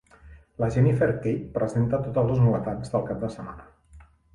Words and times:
La 0.63 0.69
Jennifer 0.75 1.11
Keyte 1.25 1.53
presenta 1.59 2.03
totes 2.09 2.29
les 2.33 2.45
novetats 2.49 2.95
del 2.97 3.09
cap 3.13 3.25
de 3.27 3.35
setmana. 3.41 4.07